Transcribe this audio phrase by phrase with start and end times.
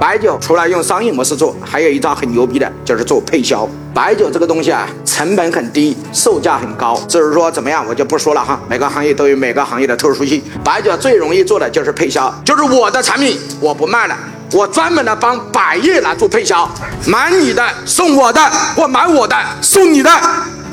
[0.00, 3.68] 白酒除了用商业模式做，还有一招很牛逼的，就是做配销。
[3.92, 6.98] 白酒这个东西啊，成本很低，售价很高。
[7.06, 8.58] 至于说怎么样，我就不说了哈。
[8.66, 10.42] 每个行业都有每个行业的特殊性。
[10.64, 14.16] 白酒最容易做的就是配销，就是我的产品我不卖了，
[14.54, 16.66] 我专门的帮百业来做配销，
[17.06, 18.40] 买你的送我的，
[18.74, 20.10] 或买我的送你的，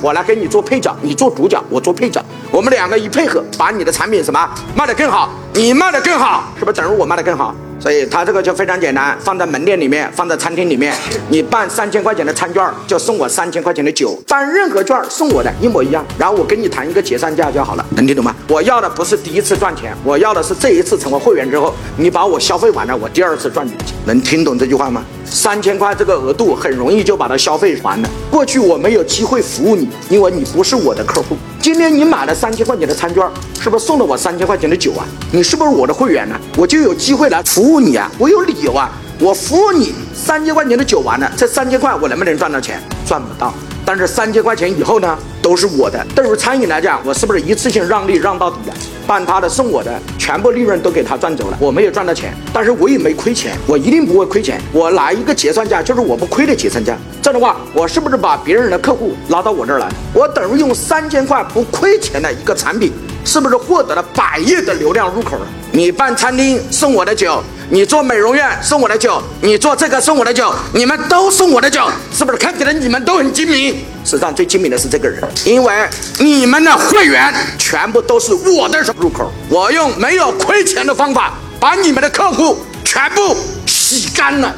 [0.01, 7.53] 我来给你做配角，你做主角，我做配角，我们两个一配合，把你的产品什么卖得更好，你卖得更好，是不是等于我卖得更好？
[7.79, 10.93] 所以他这个就非常简单，放在门店里面，放在餐厅里面，
[11.29, 18.35] 你办三千块钱的餐券，就送我三千块钱的酒，办任何券送我的一模一样，然后我跟你谈一个结算价就好了，能听懂吗？
[18.47, 25.05] 我要的不是第一次赚钱，我要的是这一次成为会员之后，你把我消费完了，我第二次赚你的钱，能听懂这句话吗？
[25.29, 28.09] 三千块这个额度很容易就把它消费完了。
[28.31, 31.37] 过去我没有机会服务你，因为你不是我的客户。
[31.59, 33.23] 今天你买了三千块钱的餐券，
[33.59, 35.05] 是不是送了我三千块钱的酒啊？
[35.31, 36.39] 你是不是我的会员呢？
[36.55, 38.09] 我就有机会来服务你啊！
[38.17, 38.89] 我有理由啊！
[39.19, 42.81] 我服务你三千块钱的酒完了，这三千块我能不能赚到钱？
[43.05, 43.53] 赚不到。
[43.85, 46.05] 但是三千块钱以后呢，都是我的。
[46.15, 48.73] 对于餐饮来讲，我是不是一次性让利让到底啊？
[49.07, 54.59] 办他的送我的，全部利润都给他赚走了，我没有赚到钱，但是我也没亏钱，我一定不会亏钱。
[54.73, 56.97] 我拿一个结算价，就是我不亏的结算价。
[57.21, 59.87] 这样的话，我是不是把别人的客户拉到我这儿来？
[60.13, 62.91] 我等于用三千块不亏钱的一个产品，
[63.23, 65.47] 是不是获得了百亿的流量入口了？
[65.71, 67.41] 你办餐厅送我的酒。
[67.69, 73.75] 你做美容院送我的酒，你做这个送我的酒，你们都送我的酒，是不是看起来你们都很精明？
[74.05, 75.73] 实际上最精明的是这个人，因为
[76.19, 84.55] 你们的会员全部都是我的入口，我用没有亏钱的方法把你们的客户全部洗干了。